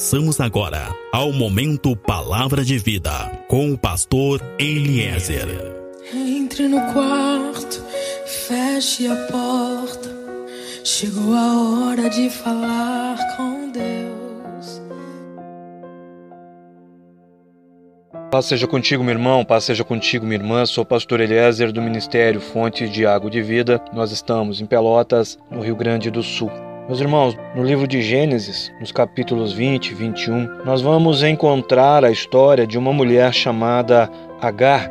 [0.00, 3.10] Passamos agora ao momento Palavra de Vida
[3.46, 5.46] com o pastor Eliezer.
[6.14, 7.84] Entre no quarto,
[8.24, 10.08] feche a porta.
[10.82, 14.80] Chegou a hora de falar com Deus.
[18.30, 20.64] Paz seja contigo, meu irmão, paz seja contigo, minha irmã.
[20.64, 23.78] Sou o pastor Eliezer do Ministério Fonte de Água de Vida.
[23.92, 26.50] Nós estamos em Pelotas, no Rio Grande do Sul.
[26.90, 32.10] Meus irmãos, no livro de Gênesis, nos capítulos 20 e 21, nós vamos encontrar a
[32.10, 34.90] história de uma mulher chamada Agar.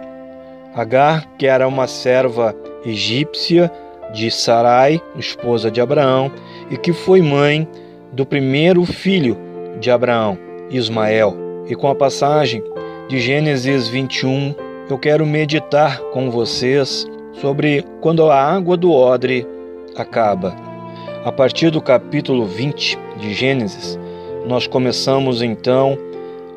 [0.74, 3.70] Agar, que era uma serva egípcia
[4.14, 6.32] de Sarai, esposa de Abraão,
[6.72, 7.68] e que foi mãe
[8.14, 9.38] do primeiro filho
[9.78, 10.38] de Abraão,
[10.70, 11.36] Ismael.
[11.68, 12.64] E com a passagem
[13.10, 14.56] de Gênesis 21,
[14.90, 19.46] eu quero meditar com vocês sobre quando a água do odre
[19.98, 20.69] acaba.
[21.26, 24.00] A partir do capítulo 20 de Gênesis,
[24.48, 25.98] nós começamos então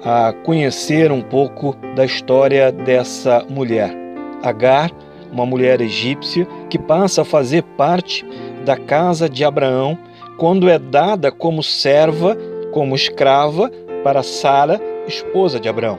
[0.04, 3.92] a conhecer um pouco da história dessa mulher.
[4.40, 4.92] Agar,
[5.32, 8.24] uma mulher egípcia que passa a fazer parte
[8.64, 9.98] da casa de Abraão
[10.36, 12.36] quando é dada como serva,
[12.70, 13.68] como escrava
[14.04, 15.98] para Sara, esposa de Abraão.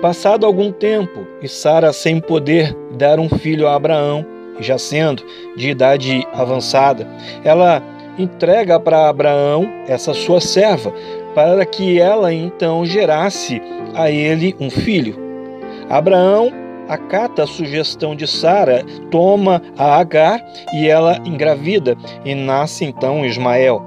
[0.00, 4.24] Passado algum tempo e Sara sem poder dar um filho a Abraão,
[4.60, 5.22] já sendo
[5.56, 7.06] de idade avançada,
[7.44, 7.82] ela
[8.18, 10.92] entrega para Abraão essa sua serva,
[11.34, 13.60] para que ela então gerasse
[13.94, 15.16] a ele um filho.
[15.88, 16.52] Abraão
[16.88, 20.44] acata a sugestão de Sara, toma a Agar
[20.74, 23.82] e ela engravida e nasce então Ismael.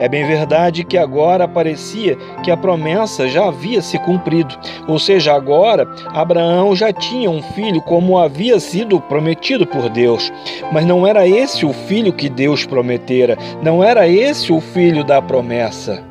[0.00, 4.54] É bem verdade que agora parecia que a promessa já havia se cumprido,
[4.86, 10.32] ou seja, agora Abraão já tinha um filho como havia sido prometido por Deus.
[10.72, 15.20] Mas não era esse o filho que Deus prometera, não era esse o filho da
[15.20, 16.02] promessa.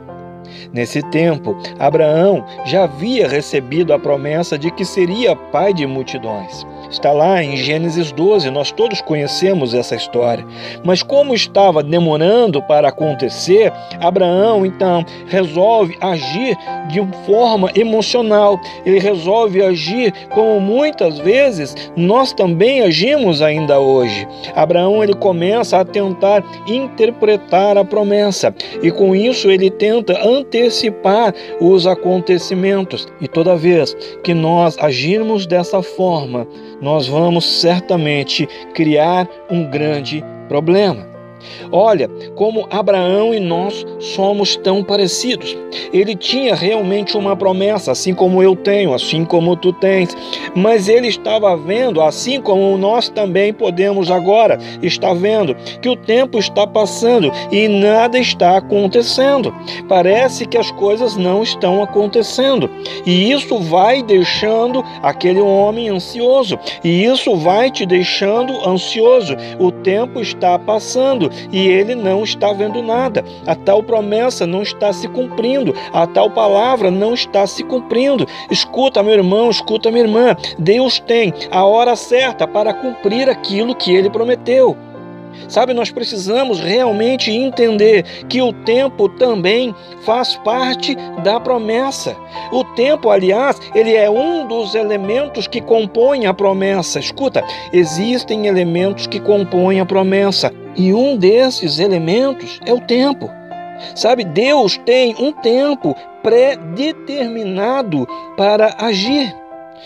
[0.74, 6.66] Nesse tempo, Abraão já havia recebido a promessa de que seria pai de multidões.
[6.90, 10.46] Está lá em Gênesis 12, nós todos conhecemos essa história.
[10.84, 18.60] Mas como estava demorando para acontecer, Abraão então resolve agir de forma emocional.
[18.86, 24.28] Ele resolve agir como muitas vezes nós também agimos ainda hoje.
[24.56, 31.86] Abraão ele começa a tentar interpretar a promessa e com isso ele tenta antecipar os
[31.86, 33.08] acontecimentos.
[33.20, 36.48] E toda vez que nós agirmos dessa forma,
[36.82, 41.17] nós vamos certamente criar um grande problema.
[41.72, 45.56] Olha como Abraão e nós somos tão parecidos.
[45.94, 50.16] Ele tinha realmente uma promessa, assim como eu tenho, assim como tu tens,
[50.56, 56.38] mas ele estava vendo, assim como nós também podemos agora estar vendo, que o tempo
[56.38, 59.54] está passando e nada está acontecendo.
[59.88, 62.70] Parece que as coisas não estão acontecendo,
[63.06, 69.36] e isso vai deixando aquele homem ansioso, e isso vai te deixando ansioso.
[69.60, 73.24] O tempo está passando e ele não está vendo nada.
[73.46, 78.26] A tal promessa não está se cumprindo, a tal palavra não está se cumprindo.
[78.50, 80.36] Escuta, meu irmão, escuta, minha irmã.
[80.58, 84.78] Deus tem a hora certa para cumprir aquilo que ele prometeu.
[85.48, 92.16] Sabe, nós precisamos realmente entender que o tempo também faz parte da promessa.
[92.52, 97.00] O tempo, aliás, ele é um dos elementos que compõem a promessa.
[97.00, 103.30] Escuta, existem elementos que compõem a promessa, e um desses elementos é o tempo.
[103.96, 109.34] Sabe, Deus tem um tempo pré-determinado para agir.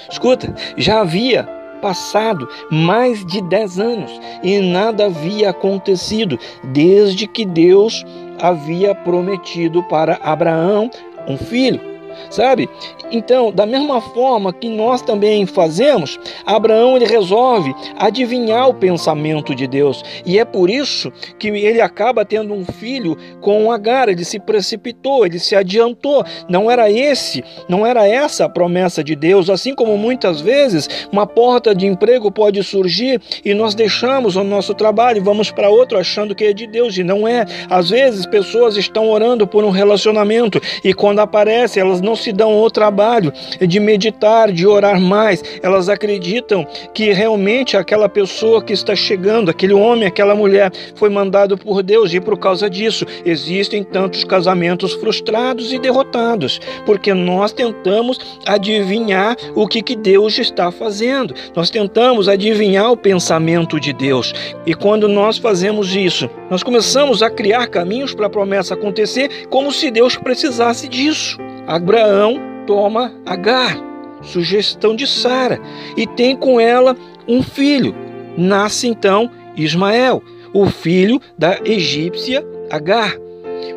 [0.10, 4.12] Escuta, já havia passado mais de dez anos
[4.44, 8.06] e nada havia acontecido desde que Deus
[8.40, 10.90] havia prometido para Abraão
[11.28, 11.92] um filho
[12.30, 12.70] sabe?
[13.12, 19.68] Então, da mesma forma que nós também fazemos, Abraão ele resolve adivinhar o pensamento de
[19.68, 20.02] Deus.
[20.26, 25.26] E é por isso que ele acaba tendo um filho com Agar, ele se precipitou,
[25.26, 26.24] ele se adiantou.
[26.48, 31.28] Não era esse, não era essa a promessa de Deus, assim como muitas vezes uma
[31.28, 35.98] porta de emprego pode surgir e nós deixamos o nosso trabalho e vamos para outro
[35.98, 37.46] achando que é de Deus e não é.
[37.70, 42.58] Às vezes pessoas estão orando por um relacionamento e quando aparece, elas não se dão
[42.62, 45.44] o trabalho trabalho de meditar, de orar mais.
[45.64, 51.58] Elas acreditam que realmente aquela pessoa que está chegando, aquele homem, aquela mulher, foi mandado
[51.58, 58.20] por Deus e por causa disso existem tantos casamentos frustrados e derrotados, porque nós tentamos
[58.46, 61.34] adivinhar o que, que Deus está fazendo.
[61.56, 64.34] Nós tentamos adivinhar o pensamento de Deus.
[64.66, 69.72] E quando nós fazemos isso, nós começamos a criar caminhos para a promessa acontecer como
[69.72, 71.38] se Deus precisasse disso.
[71.68, 73.78] Abraão toma Agar,
[74.22, 75.60] sugestão de Sara,
[75.98, 76.96] e tem com ela
[77.28, 77.96] um filho.
[78.38, 80.24] Nasce então Ismael,
[80.54, 83.16] o filho da egípcia Agar.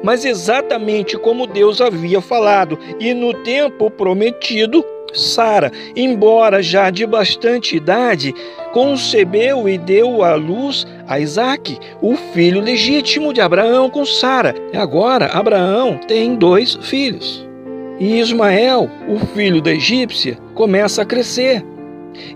[0.02, 7.76] Mas exatamente como Deus havia falado, e no tempo prometido, Sara, embora já de bastante
[7.76, 8.34] idade,
[8.72, 14.54] concebeu e deu à luz a Isaque, o filho legítimo de Abraão com Sara.
[14.74, 17.46] Agora Abraão tem dois filhos.
[17.98, 21.64] E Ismael, o filho da egípcia, começa a crescer.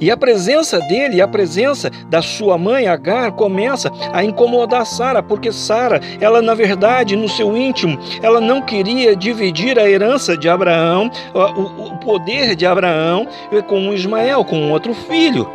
[0.01, 5.53] E a presença dele a presença da sua mãe Agar começa a incomodar Sara, porque
[5.53, 11.11] Sara, ela na verdade, no seu íntimo, ela não queria dividir a herança de Abraão,
[11.35, 13.27] o, poder de Abraão
[13.67, 15.49] com Ismael, com outro filho.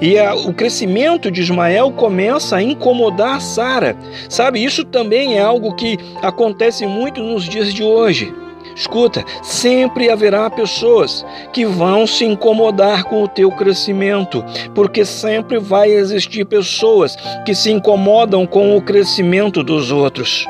[0.00, 3.96] E a, o crescimento de Ismael começa a incomodar Sara.
[4.28, 8.32] Sabe, isso também é algo que acontece muito nos dias de hoje.
[8.74, 14.44] Escuta, sempre haverá pessoas que vão se incomodar com o teu crescimento,
[14.74, 20.46] porque sempre vai existir pessoas que se incomodam com o crescimento dos outros.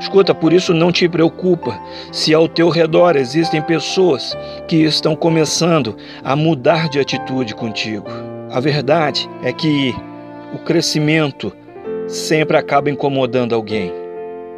[0.00, 1.78] Escuta, por isso não te preocupa
[2.10, 4.36] se ao teu redor existem pessoas
[4.66, 8.08] que estão começando a mudar de atitude contigo.
[8.50, 9.94] A verdade é que
[10.52, 11.52] o crescimento
[12.08, 13.92] sempre acaba incomodando alguém.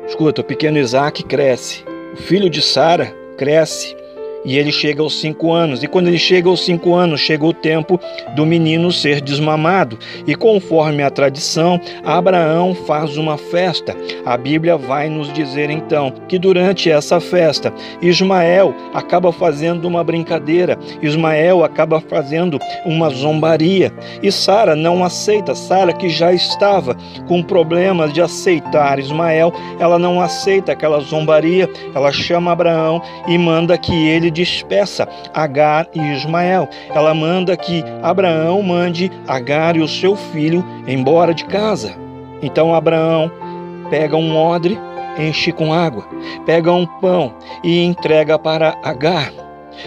[0.08, 3.96] Escuta, o pequeno Isaac cresce o filho de Sara cresce
[4.44, 5.82] e ele chega aos cinco anos.
[5.82, 7.98] E quando ele chega aos cinco anos, chega o tempo
[8.36, 9.98] do menino ser desmamado.
[10.26, 13.96] E conforme a tradição, Abraão faz uma festa.
[14.24, 20.78] A Bíblia vai nos dizer então que durante essa festa, Ismael acaba fazendo uma brincadeira,
[21.00, 23.92] Ismael acaba fazendo uma zombaria.
[24.22, 25.54] E Sara não aceita.
[25.54, 31.68] Sara, que já estava com problemas de aceitar Ismael, ela não aceita aquela zombaria.
[31.94, 36.68] Ela chama Abraão e manda que ele despeça Agar e Ismael.
[36.94, 41.94] Ela manda que Abraão mande Agar e o seu filho embora de casa.
[42.42, 43.30] Então Abraão
[43.88, 44.78] pega um odre,
[45.18, 46.06] enche com água,
[46.44, 47.32] pega um pão
[47.62, 49.32] e entrega para Agar.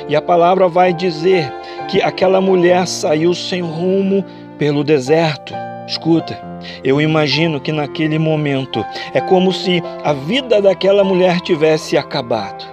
[0.07, 1.51] E a palavra vai dizer
[1.87, 4.23] que aquela mulher saiu sem rumo
[4.57, 5.53] pelo deserto.
[5.87, 6.37] Escuta,
[6.83, 8.83] eu imagino que naquele momento
[9.13, 12.65] é como se a vida daquela mulher tivesse acabado.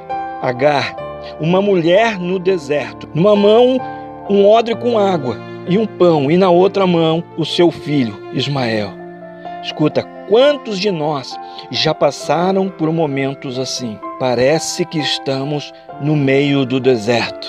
[0.43, 0.97] Agar
[1.40, 3.78] uma mulher no deserto, numa mão
[4.28, 5.36] um odre com água
[5.69, 8.92] e um pão, e na outra mão o seu filho, Ismael.
[9.62, 11.34] Escuta, quantos de nós
[11.70, 13.98] já passaram por momentos assim?
[14.20, 15.72] Parece que estamos
[16.02, 17.48] no meio do deserto.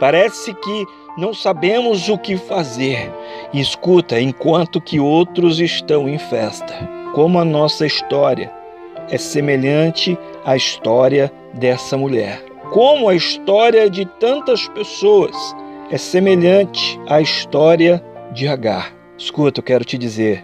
[0.00, 0.86] Parece que
[1.16, 3.12] não sabemos o que fazer.
[3.52, 6.74] E escuta, enquanto que outros estão em festa.
[7.14, 8.52] Como a nossa história
[9.08, 15.36] é semelhante à história dessa mulher como a história de tantas pessoas
[15.90, 18.02] é semelhante à história
[18.32, 18.92] de Agar.
[19.18, 20.42] Escuta, eu quero te dizer: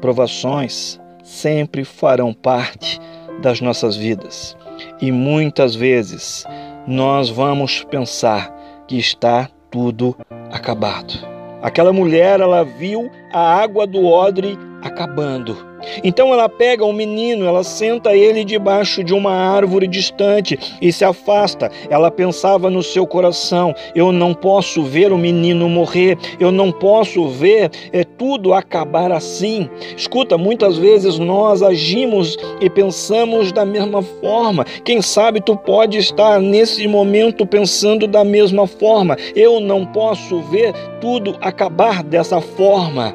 [0.00, 3.00] provações sempre farão parte
[3.40, 4.56] das nossas vidas
[5.00, 6.44] e muitas vezes
[6.86, 8.54] nós vamos pensar
[8.86, 10.14] que está tudo
[10.52, 11.14] acabado.
[11.62, 15.56] Aquela mulher, ela viu a água do odre acabando
[16.02, 20.92] então ela pega o um menino, ela senta ele debaixo de uma árvore distante e
[20.92, 21.70] se afasta.
[21.88, 27.28] Ela pensava no seu coração: eu não posso ver o menino morrer, eu não posso
[27.28, 29.68] ver é, tudo acabar assim.
[29.96, 34.64] Escuta, muitas vezes nós agimos e pensamos da mesma forma.
[34.84, 39.16] Quem sabe tu pode estar nesse momento pensando da mesma forma.
[39.34, 43.14] Eu não posso ver tudo acabar dessa forma.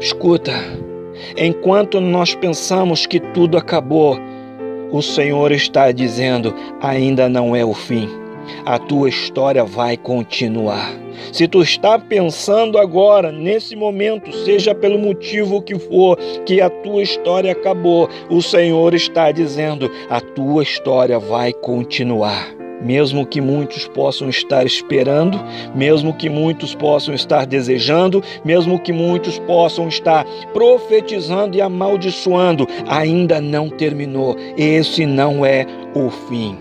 [0.00, 0.52] Escuta,
[1.36, 4.18] Enquanto nós pensamos que tudo acabou,
[4.90, 8.08] o Senhor está dizendo: ainda não é o fim.
[8.64, 10.92] A tua história vai continuar.
[11.32, 17.02] Se tu está pensando agora, nesse momento, seja pelo motivo que for, que a tua
[17.02, 24.28] história acabou, o Senhor está dizendo: a tua história vai continuar mesmo que muitos possam
[24.28, 25.40] estar esperando,
[25.74, 33.40] mesmo que muitos possam estar desejando, mesmo que muitos possam estar profetizando e amaldiçoando, ainda
[33.40, 34.36] não terminou.
[34.56, 36.58] Esse não é o fim.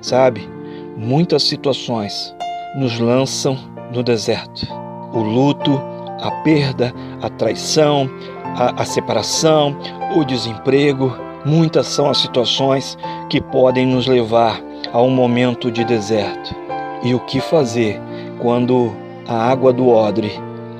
[0.00, 0.58] Sabe?
[0.98, 2.34] muitas situações
[2.74, 3.56] nos lançam
[3.94, 4.66] no deserto.
[5.12, 5.80] O luto,
[6.20, 8.10] a perda, a traição,
[8.56, 9.78] a, a separação,
[10.16, 12.98] o desemprego, muitas são as situações
[13.30, 14.60] que podem nos levar
[14.92, 16.54] a um momento de deserto.
[17.02, 18.00] E o que fazer
[18.40, 18.92] quando
[19.26, 20.32] a água do odre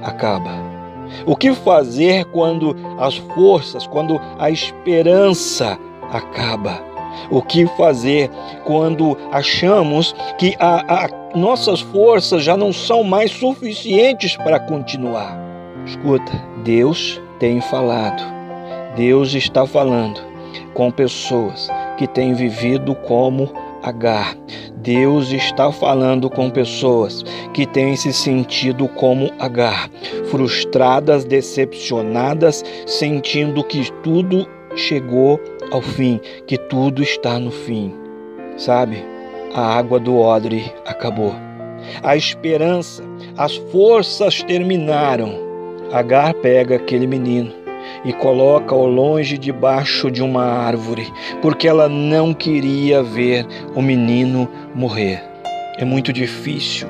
[0.03, 0.69] acaba?
[1.27, 5.79] O que fazer quando as forças, quando a esperança
[6.11, 6.83] acaba?
[7.31, 8.31] O que fazer
[8.65, 15.39] quando achamos que a, a, nossas forças já não são mais suficientes para continuar?
[15.85, 16.33] Escuta,
[16.65, 18.23] Deus tem falado,
[18.95, 20.21] Deus está falando
[20.75, 23.51] com pessoas que têm vivido como
[23.83, 24.35] Agar.
[24.77, 29.91] Deus está falando com pessoas que têm se sentido como Agar,
[30.31, 37.95] frustradas, decepcionadas, sentindo que tudo chegou ao fim, que tudo está no fim.
[38.57, 39.05] Sabe?
[39.55, 41.35] A água do odre acabou.
[42.03, 43.03] A esperança,
[43.37, 45.47] as forças terminaram.
[45.93, 47.68] Agar pega aquele menino
[48.05, 54.49] e coloca ao longe debaixo de uma árvore, porque ela não queria ver o menino
[54.75, 55.23] morrer.
[55.79, 56.89] É muito difícil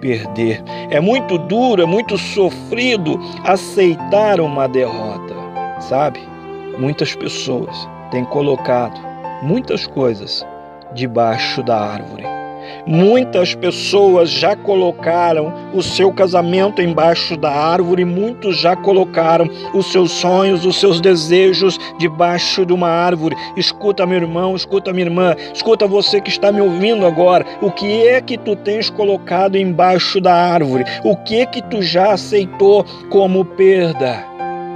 [0.00, 5.34] perder, é muito duro, é muito sofrido aceitar uma derrota,
[5.80, 6.20] sabe?
[6.78, 9.00] Muitas pessoas têm colocado
[9.42, 10.46] muitas coisas
[10.94, 12.37] debaixo da árvore.
[12.86, 20.10] Muitas pessoas já colocaram o seu casamento embaixo da árvore, muitos já colocaram os seus
[20.12, 23.36] sonhos, os seus desejos debaixo de uma árvore.
[23.56, 27.44] Escuta, meu irmão, escuta, minha irmã, escuta você que está me ouvindo agora.
[27.60, 30.84] O que é que tu tens colocado embaixo da árvore?
[31.04, 34.24] O que é que tu já aceitou como perda?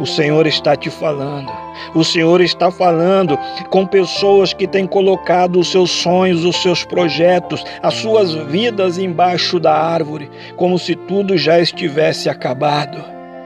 [0.00, 1.61] O Senhor está te falando.
[1.94, 3.38] O Senhor está falando
[3.70, 9.58] com pessoas que têm colocado os seus sonhos, os seus projetos, as suas vidas embaixo
[9.58, 13.02] da árvore, como se tudo já estivesse acabado.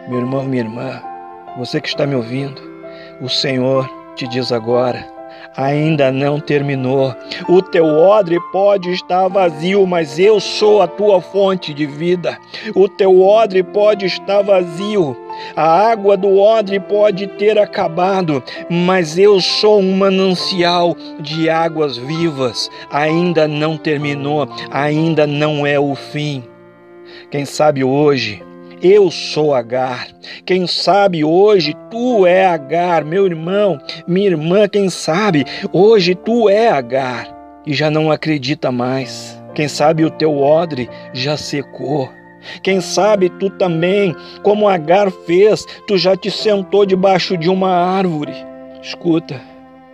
[0.08, 1.02] Meu irmão, minha irmã,
[1.56, 2.60] você que está me ouvindo,
[3.20, 5.15] o Senhor te diz agora:
[5.56, 7.14] ainda não terminou.
[7.48, 12.38] O teu odre pode estar vazio, mas eu sou a tua fonte de vida.
[12.74, 15.16] O teu odre pode estar vazio.
[15.54, 22.70] A água do odre pode ter acabado, mas eu sou um manancial de águas vivas.
[22.90, 26.44] Ainda não terminou, ainda não é o fim.
[27.30, 28.42] Quem sabe hoje
[28.82, 30.08] eu sou Agar.
[30.44, 36.68] Quem sabe hoje tu é Agar, meu irmão, minha irmã, quem sabe hoje tu é
[36.68, 37.28] Agar
[37.66, 39.40] e já não acredita mais.
[39.54, 42.10] Quem sabe o teu odre já secou.
[42.62, 48.34] Quem sabe tu também, como Agar fez, tu já te sentou debaixo de uma árvore.
[48.82, 49.40] Escuta,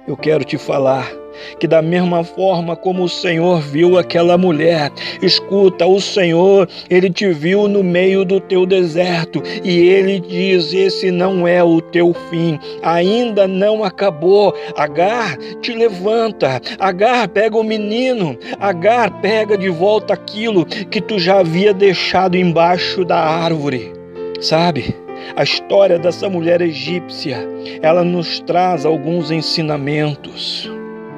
[0.07, 1.22] eu quero te falar
[1.59, 7.33] que da mesma forma como o Senhor viu aquela mulher, escuta, o Senhor, ele te
[7.33, 12.59] viu no meio do teu deserto e ele diz: Esse não é o teu fim,
[12.83, 14.55] ainda não acabou.
[14.77, 21.41] Agar, te levanta, Agar, pega o menino, Agar, pega de volta aquilo que tu já
[21.41, 23.93] havia deixado embaixo da árvore.
[24.41, 24.95] Sabe?
[25.37, 27.39] A história dessa mulher egípcia,
[27.81, 30.71] ela nos traz alguns ensinamentos.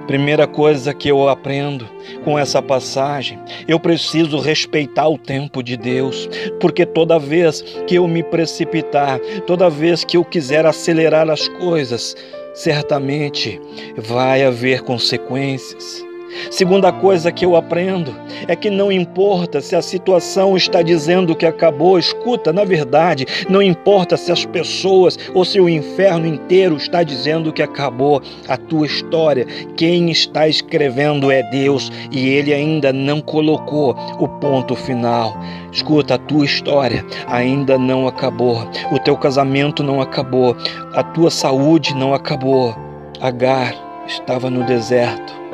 [0.07, 1.89] Primeira coisa que eu aprendo
[2.25, 6.29] com essa passagem, eu preciso respeitar o tempo de Deus,
[6.61, 12.15] porque toda vez que eu me precipitar, toda vez que eu quiser acelerar as coisas,
[12.55, 13.61] certamente
[13.97, 16.05] vai haver consequências.
[16.51, 18.15] Segunda coisa que eu aprendo
[18.47, 23.63] é que não importa se a situação está dizendo que acabou, escuta, na verdade, não
[23.63, 28.87] importa se as pessoas ou se o inferno inteiro está dizendo que acabou a tua
[28.87, 35.37] história, quem está escrevendo é Deus e ele ainda não colocou o ponto final.
[35.73, 40.57] Escuta, a tua história ainda não acabou, o teu casamento não acabou,
[40.93, 42.77] a tua saúde não acabou.
[43.21, 43.75] Agar
[44.07, 45.45] estava no deserto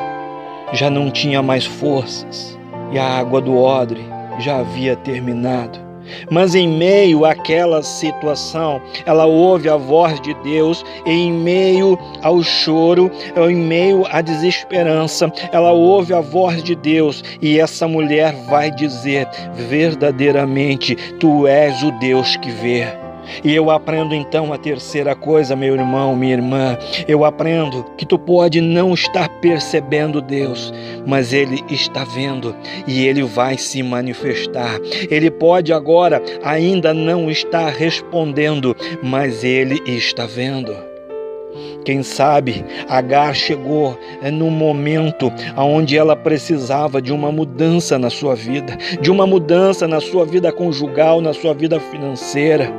[0.72, 2.58] já não tinha mais forças
[2.92, 4.04] e a água do odre
[4.38, 5.78] já havia terminado.
[6.30, 12.42] Mas em meio àquela situação, ela ouve a voz de Deus, e em meio ao
[12.42, 13.10] choro,
[13.48, 19.28] em meio à desesperança, ela ouve a voz de Deus, e essa mulher vai dizer:
[19.54, 22.99] verdadeiramente, tu és o Deus que vê.
[23.44, 26.78] E eu aprendo então a terceira coisa, meu irmão, minha irmã.
[27.06, 30.72] Eu aprendo que tu pode não estar percebendo Deus,
[31.06, 32.54] mas Ele está vendo
[32.86, 34.78] e Ele vai se manifestar.
[35.10, 40.90] Ele pode agora ainda não estar respondendo, mas Ele está vendo.
[41.84, 43.98] Quem sabe Agar chegou
[44.32, 50.00] no momento onde ela precisava de uma mudança na sua vida, de uma mudança na
[50.00, 52.72] sua vida conjugal, na sua vida financeira.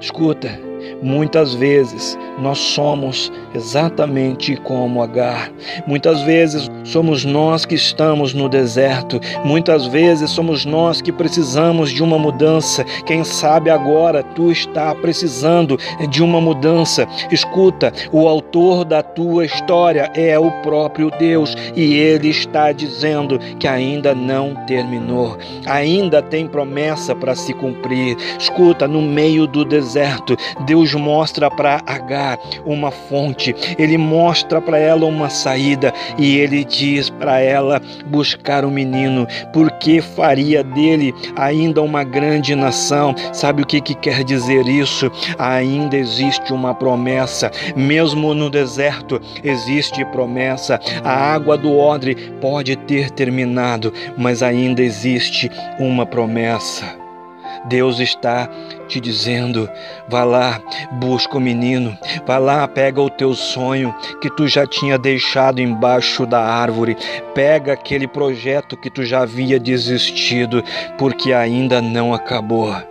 [0.00, 0.58] Escuta,
[1.02, 5.50] muitas vezes nós somos exatamente como Agar.
[5.86, 12.02] Muitas vezes somos nós que estamos no deserto, muitas vezes somos nós que precisamos de
[12.02, 12.84] uma mudança.
[13.06, 15.78] Quem sabe agora tu está precisando
[16.08, 17.06] de uma mudança.
[17.30, 23.66] Escuta, o autor da tua história é o próprio Deus e ele está dizendo que
[23.66, 28.16] ainda não terminou, ainda tem promessa para se cumprir.
[28.38, 35.06] Escuta, no meio do deserto, Deus mostra para Agar uma fonte, ele mostra para ela
[35.06, 41.82] uma saída e ele diz para ela buscar o um menino, porque faria dele ainda
[41.82, 43.14] uma grande nação.
[43.32, 45.10] Sabe o que, que quer dizer isso?
[45.38, 50.80] Ainda existe uma promessa, mesmo no deserto existe promessa.
[51.02, 56.99] A água do odre pode ter terminado, mas ainda existe uma promessa.
[57.66, 58.48] Deus está
[58.88, 59.68] te dizendo:
[60.08, 60.60] vá lá,
[60.92, 66.26] busca o menino, vá lá, pega o teu sonho que tu já tinha deixado embaixo
[66.26, 66.96] da árvore,
[67.34, 70.62] pega aquele projeto que tu já havia desistido,
[70.98, 72.89] porque ainda não acabou.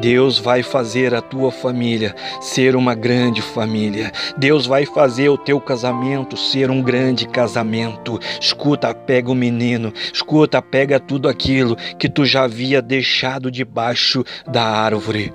[0.00, 4.12] Deus vai fazer a tua família ser uma grande família.
[4.36, 8.18] Deus vai fazer o teu casamento ser um grande casamento.
[8.40, 14.64] Escuta, pega o menino, escuta, pega tudo aquilo que tu já havia deixado debaixo da
[14.64, 15.32] árvore.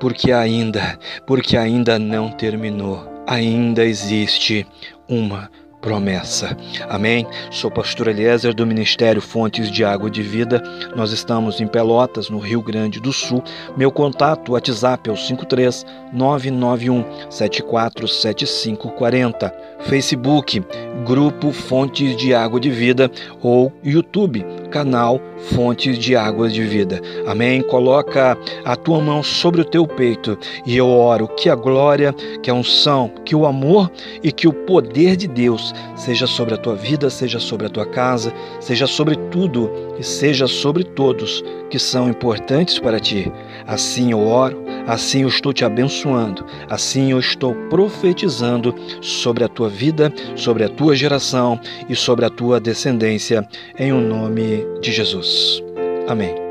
[0.00, 3.10] Porque ainda, porque ainda não terminou.
[3.26, 4.66] Ainda existe
[5.08, 5.48] uma
[5.82, 6.56] promessa.
[6.88, 7.26] Amém?
[7.50, 10.62] Sou pastor Eliezer do Ministério Fontes de Água de Vida.
[10.96, 13.42] Nós estamos em Pelotas, no Rio Grande do Sul.
[13.76, 19.52] Meu contato WhatsApp é o 53 991 747540.
[19.80, 20.64] Facebook,
[21.04, 23.10] Grupo Fontes de Água de Vida
[23.42, 25.20] ou YouTube, canal
[25.54, 27.00] Fontes de Águas de Vida.
[27.26, 27.60] Amém?
[27.62, 32.50] Coloca a tua mão sobre o teu peito e eu oro que a glória, que
[32.50, 33.90] a unção, que o amor
[34.22, 37.86] e que o poder de Deus seja sobre a tua vida, seja sobre a tua
[37.86, 43.32] casa, seja sobre tudo e seja sobre todos que são importantes para ti.
[43.66, 49.68] Assim eu oro, assim eu estou te abençoando, assim eu estou profetizando sobre a tua
[49.68, 53.46] vida, sobre a tua geração e sobre a tua descendência,
[53.78, 55.62] em o nome de Jesus.
[56.08, 56.41] Amém.